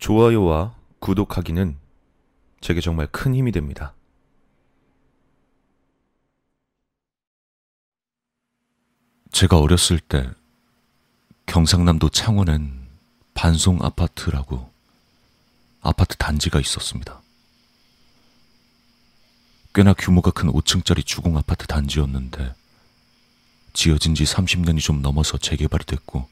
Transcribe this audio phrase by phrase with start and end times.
[0.00, 1.76] 좋아요와 구독하기는
[2.60, 3.94] 제게 정말 큰 힘이 됩니다.
[9.30, 10.28] 제가 어렸을 때
[11.46, 12.88] 경상남도 창원엔
[13.34, 14.70] 반송 아파트라고
[15.80, 17.22] 아파트 단지가 있었습니다.
[19.74, 22.54] 꽤나 규모가 큰 5층짜리 주공 아파트 단지였는데
[23.72, 26.26] 지어진 지 30년이 좀 넘어서 재개발이 됐고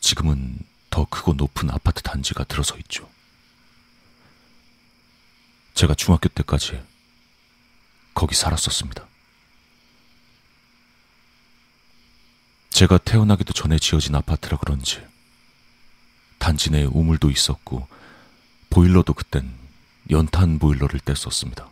[0.00, 0.58] 지금은
[0.94, 3.10] 더 크고 높은 아파트 단지가 들어서 있죠.
[5.74, 6.80] 제가 중학교 때까지
[8.14, 9.04] 거기 살았었습니다.
[12.70, 15.04] 제가 태어나기도 전에 지어진 아파트라 그런지
[16.38, 17.88] 단지 내에 우물도 있었고
[18.70, 19.52] 보일러도 그땐
[20.10, 21.68] 연탄 보일러를 뗐었습니다.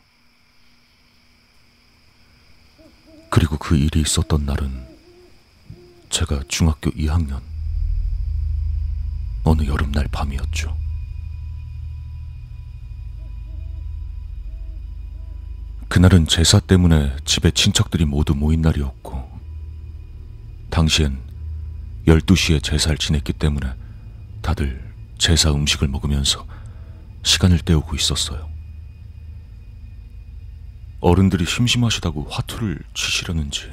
[3.31, 4.99] 그리고 그 일이 있었던 날은
[6.11, 7.52] 제가 중학교 2학년
[9.45, 10.77] 어느 여름날 밤이었죠.
[15.89, 19.31] 그날은 제사 때문에 집에 친척들이 모두 모인 날이었고,
[20.71, 21.19] 당시엔
[22.07, 23.75] 12시에 제사를 지냈기 때문에
[24.41, 26.47] 다들 제사 음식을 먹으면서
[27.23, 28.51] 시간을 때우고 있었어요.
[31.01, 33.71] 어른들이 심심하시다고 화투를 치시려는지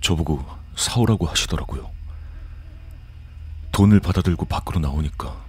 [0.00, 0.44] 저보고
[0.76, 1.90] 사오라고 하시더라고요.
[3.74, 5.44] 돈을 받아들고 밖으로 나오니까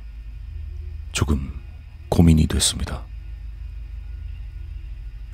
[1.11, 1.61] 조금
[2.09, 3.05] 고민이 됐습니다.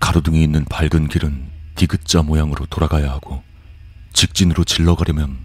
[0.02, 3.44] 가로등이 있는 밝은 길은 디귿자 모양으로 돌아가야 하고
[4.12, 5.40] 직진으로 질러가려면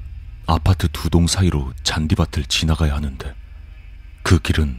[0.47, 3.33] 아파트 두 동 사이로 잔디밭을 지나가야 하는데
[4.24, 4.77] 그 길은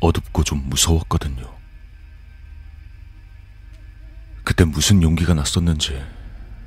[0.00, 1.56] 어둡고 좀 무서웠거든요.
[4.42, 6.02] 그때 무슨 용기가 났었는지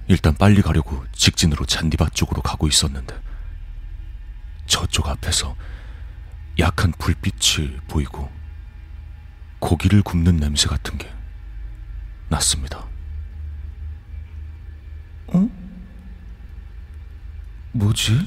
[0.08, 3.25] 일단 빨리 가려고 직진으로 잔디밭 쪽으로 가고 있었는데
[4.68, 5.56] 저쪽 앞에서
[6.60, 8.30] 약한 불빛이 보이고
[9.60, 11.12] 고기를 굽는 냄새 같은 게
[12.30, 12.86] 났습니다.
[15.28, 15.50] 어?
[17.72, 18.20] 뭐지?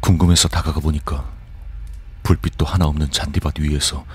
[0.00, 1.30] 궁금해서 다가가 보니까
[2.22, 4.06] 불빛도 하나 없는 잔디밭 위에서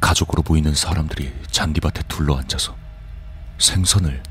[0.00, 2.76] 가족으로 보이는 사람들이 잔디밭에 둘러앉아서
[3.58, 4.22] 생선을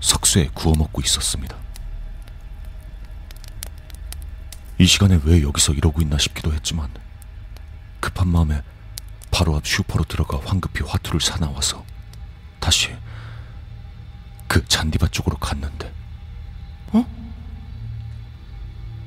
[0.00, 1.56] 석쇠에 구워 먹고 있었습니다.
[4.78, 6.90] 이 시간에 왜 여기서 이러고 있나 싶기도 했지만
[8.00, 8.62] 급한 마음에
[9.30, 11.84] 바로 앞 슈퍼로 들어가 황급히 화투를 사나와서
[12.60, 12.94] 다시
[14.48, 15.92] 그 잔디밭 쪽으로 갔는데
[16.92, 17.06] 어?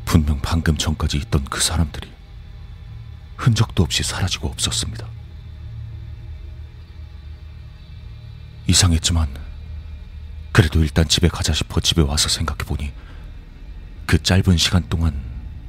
[0.06, 2.12] 분명 방금 전까지 있던 그 사람들이
[3.38, 5.08] 흔적도 없이 사라지고 없었습니다.
[8.68, 9.30] 이상했지만
[10.52, 12.92] 그래도 일단 집에 가자 싶어 집에 와서 생각해보니
[14.06, 15.25] 그 짧은 시간 동안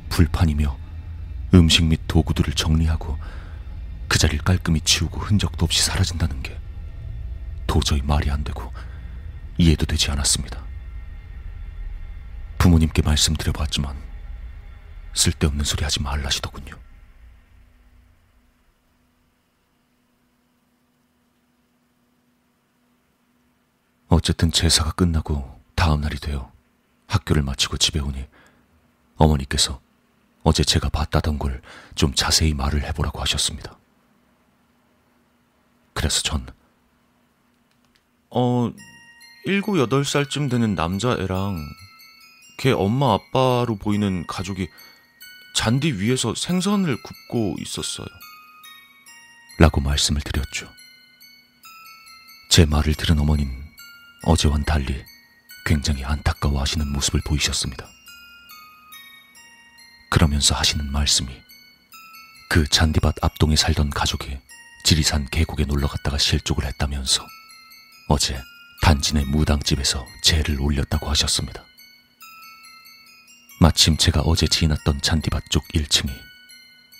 [0.08, 0.76] 불판이며
[1.54, 3.18] 음식 및 도구들을 정리하고
[4.08, 6.58] 그 자리를 깔끔히 치우고 흔적도 없이 사라진다는 게
[7.66, 8.72] 도저히 말이 안 되고
[9.58, 10.62] 이해도 되지 않았습니다.
[12.58, 13.96] 부모님께 말씀드려봤지만
[15.14, 16.74] 쓸데없는 소리 하지 말라시더군요.
[24.08, 26.50] 어쨌든 제사가 끝나고 다음 날이 되어
[27.06, 28.26] 학교를 마치고 집에 오니
[29.16, 29.80] 어머니께서
[30.46, 31.60] 어제 제가 봤다던 걸
[31.96, 33.76] 좀 자세히 말을 해보라고 하셨습니다.
[35.94, 36.46] 그래서 전,
[38.30, 38.70] 어,
[39.46, 41.58] 일곱, 여덟 살쯤 되는 남자애랑
[42.58, 44.68] 걔 엄마 아빠로 보이는 가족이
[45.54, 48.06] 잔디 위에서 생선을 굽고 있었어요.
[49.58, 50.70] 라고 말씀을 드렸죠.
[52.50, 53.50] 제 말을 들은 어머님
[54.24, 55.02] 어제와는 달리
[55.64, 57.88] 굉장히 안타까워 하시는 모습을 보이셨습니다.
[60.16, 61.28] 그러면서 하시는 말씀이
[62.48, 64.38] 그 잔디밭 앞동에 살던 가족이
[64.82, 67.26] 지리산 계곡에 놀러 갔다가 실족을 했다면서
[68.08, 68.40] 어제
[68.80, 71.62] 단지 내 무당집에서 재를 올렸다고 하셨습니다.
[73.60, 76.10] 마침 제가 어제 지났던 잔디밭 쪽 1층이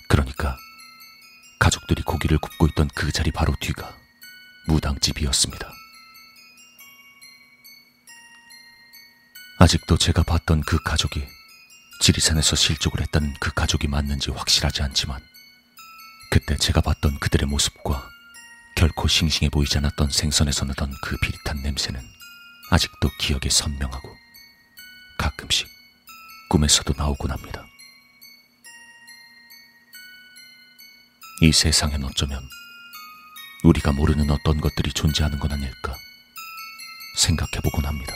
[0.09, 0.55] 그러니까
[1.57, 3.97] 가족들이 고기를 굽고 있던 그 자리 바로 뒤가
[4.67, 5.73] 무당집이었습니다.
[9.57, 11.36] 아직도 제가 봤던 그 가족이
[11.99, 15.21] 지리산에서 실족을 했다는 그 가족이 맞는지 확실하지 않지만
[16.29, 18.09] 그때 제가 봤던 그들의 모습과
[18.75, 21.99] 결코 싱싱해 보이지 않았던 생선에서 나던 그 비릿한 냄새는
[22.69, 24.15] 아직도 기억에 선명하고
[25.17, 25.67] 가끔씩
[26.49, 27.65] 꿈에서도 나오곤 합니다.
[31.41, 32.41] 이 세상엔 어쩌면
[33.63, 35.95] 우리가 모르는 어떤 것들이 존재하는 건 아닐까
[37.15, 38.13] 생각해보곤 합니다.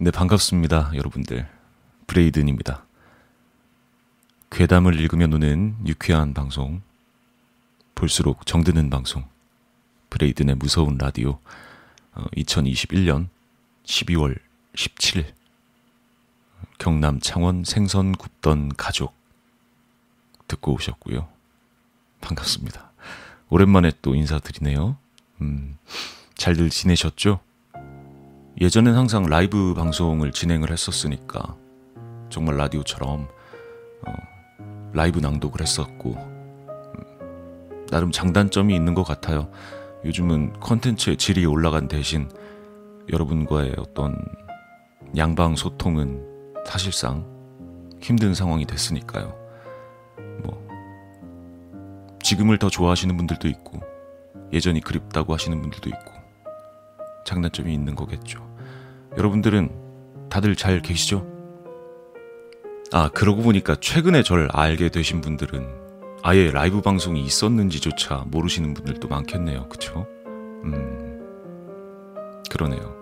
[0.00, 1.48] 네, 반갑습니다, 여러분들.
[2.06, 2.86] 브레이든입니다.
[4.48, 6.82] 괴담을 읽으며 노는 유쾌한 방송,
[7.96, 9.24] 볼수록 정드는 방송,
[10.10, 11.40] 브레이든의 무서운 라디오,
[12.14, 13.26] 2021년
[13.82, 14.38] 12월
[14.76, 15.34] 17일,
[16.78, 19.16] 경남 창원 생선 굽던 가족,
[20.46, 21.28] 듣고 오셨고요.
[22.20, 22.92] 반갑습니다.
[23.48, 24.96] 오랜만에 또 인사드리네요.
[25.40, 25.76] 음,
[26.36, 27.40] 잘들 지내셨죠?
[28.60, 31.54] 예전엔 항상 라이브 방송을 진행을 했었으니까
[32.28, 33.28] 정말 라디오처럼
[34.04, 34.12] 어,
[34.92, 39.48] 라이브 낭독을 했었고 음, 나름 장단점이 있는 것 같아요.
[40.04, 42.28] 요즘은 컨텐츠의 질이 올라간 대신
[43.12, 44.20] 여러분과의 어떤
[45.16, 47.24] 양방 소통은 사실상
[48.00, 49.36] 힘든 상황이 됐으니까요.
[50.42, 50.66] 뭐
[52.24, 53.80] 지금을 더 좋아하시는 분들도 있고
[54.52, 56.17] 예전이 그립다고 하시는 분들도 있고
[57.28, 58.42] 장단점이 있는 거겠죠.
[59.16, 61.26] 여러분들은 다들 잘 계시죠?
[62.90, 65.68] 아, 그러고 보니까 최근에 절 알게 되신 분들은
[66.22, 69.68] 아예 라이브 방송이 있었는지조차 모르시는 분들도 많겠네요.
[69.68, 70.06] 그쵸?
[70.64, 71.20] 음,
[72.50, 72.96] 그러네요.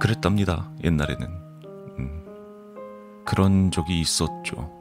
[0.00, 0.70] 그랬답니다.
[0.84, 1.26] 옛날에는.
[1.98, 2.24] 음,
[3.26, 4.72] 그런 적이 있었죠.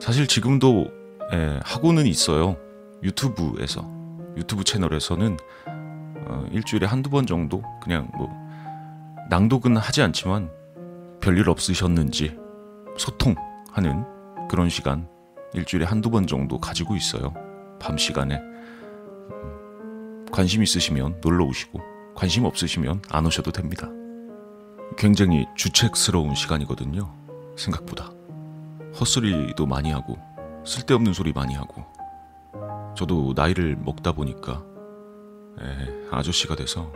[0.00, 0.90] 사실 지금도
[1.32, 2.56] 예, 하고는 있어요.
[3.02, 3.88] 유튜브에서.
[4.36, 5.36] 유튜브 채널에서는
[6.26, 8.28] 어, 일주일에 한두 번 정도 그냥 뭐
[9.30, 10.50] 낭독은 하지 않지만
[11.20, 12.36] 별일 없으셨는지
[12.96, 14.04] 소통하는
[14.48, 15.08] 그런 시간
[15.54, 17.32] 일주일에 한두 번 정도 가지고 있어요.
[17.80, 18.36] 밤 시간에.
[18.36, 21.80] 음, 관심 있으시면 놀러 오시고
[22.14, 23.88] 관심 없으시면 안 오셔도 됩니다.
[24.96, 27.12] 굉장히 주책스러운 시간이거든요.
[27.56, 28.10] 생각보다.
[28.98, 30.18] 헛소리도 많이 하고
[30.64, 31.84] 쓸데없는 소리 많이 하고
[32.94, 34.62] 저도 나이를 먹다 보니까
[35.60, 36.92] 에, 아저씨가 돼서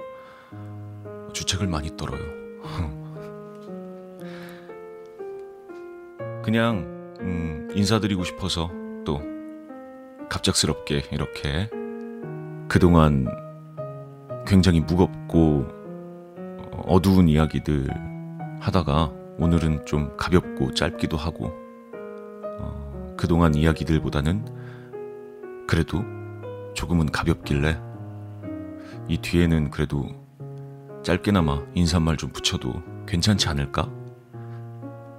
[1.32, 2.20] 주책을 많이 떨어요.
[6.42, 8.70] 그냥 음, 인사드리고 싶어서
[9.04, 9.20] 또
[10.28, 11.68] 갑작스럽게 이렇게
[12.68, 13.26] 그동안
[14.46, 15.66] 굉장히 무겁고
[16.86, 17.88] 어두운 이야기들
[18.60, 21.52] 하다가 오늘은 좀 가볍고 짧기도 하고
[22.58, 24.44] 어, 그동안 이야기들보다는
[25.66, 26.04] 그래도
[26.74, 27.85] 조금은 가볍길래
[29.08, 30.08] 이 뒤에는 그래도
[31.02, 33.88] 짧게나마 인사말 좀 붙여도 괜찮지 않을까?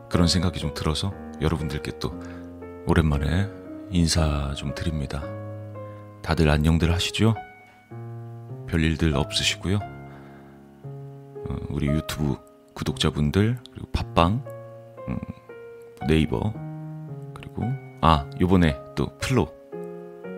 [0.09, 2.19] 그런 생각이 좀 들어서 여러분들께 또
[2.85, 3.49] 오랜만에
[3.89, 5.23] 인사 좀 드립니다.
[6.21, 7.35] 다들 안녕들 하시죠?
[8.67, 9.79] 별일들 없으시고요.
[11.49, 12.35] 어, 우리 유튜브
[12.73, 14.43] 구독자분들 그리고 팟빵
[15.07, 15.17] 음,
[16.07, 16.53] 네이버
[17.33, 17.63] 그리고
[18.01, 19.47] 아 요번에 또 플로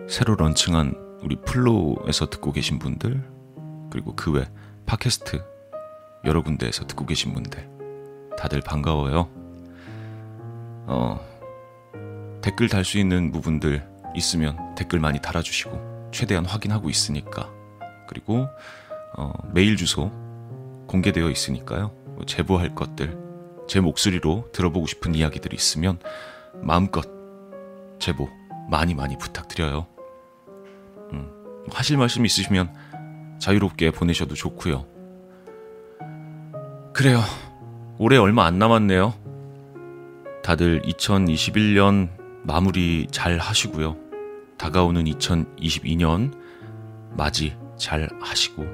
[0.08, 3.29] 새로 런칭한 우리 플로에서 듣고 계신 분들
[3.90, 4.48] 그리고 그 외
[4.86, 5.42] 팟캐스트
[6.24, 7.68] 여러 군데에서 듣고 계신 분들
[8.38, 9.28] 다들 반가워요.
[10.86, 11.20] 어,
[12.42, 17.48] 댓글 달 수 있는 부분들 있으면 댓글 많이 달아주시고 최대한 확인하고 있으니까
[18.08, 18.48] 그리고
[19.16, 20.10] 어, 메일 주소
[20.88, 21.92] 공개되어 있으니까요.
[22.06, 23.16] 뭐 제보할 것들
[23.68, 26.00] 제 목소리로 들어보고 싶은 이야기들이 있으면
[26.54, 27.08] 마음껏
[28.00, 28.28] 제보
[28.68, 29.86] 많이 많이 부탁드려요.
[31.12, 31.30] 음,
[31.70, 32.74] 하실 말씀 있으시면
[33.40, 34.86] 자유롭게 보내셔도 좋고요.
[36.92, 37.20] 그래요.
[37.98, 39.14] 올해 얼마 안 남았네요.
[40.42, 42.08] 다들 2021년
[42.42, 43.96] 마무리 잘 하시고요.
[44.58, 46.32] 다가오는 2022년
[47.16, 48.66] 맞이 잘 하시고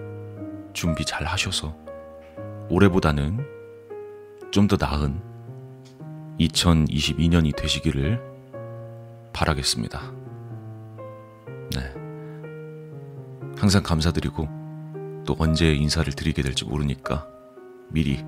[0.72, 1.76] 준비 잘 하셔서
[2.68, 3.38] 올해보다는
[4.50, 5.20] 좀 더 나은
[6.40, 8.20] 2022년이 되시기를
[9.32, 10.00] 바라겠습니다.
[11.74, 11.94] 네.
[13.58, 14.48] 항상 감사드리고
[15.26, 17.26] 또 언제 인사를 드리게 될지 모르니까
[17.90, 18.24] 미리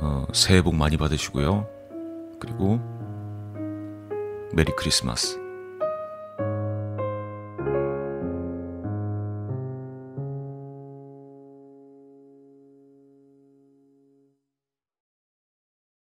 [0.00, 1.68] 어, 새해 복 많이 받으시고요.
[2.40, 2.78] 그리고
[4.54, 5.43] 메리 크리스마스.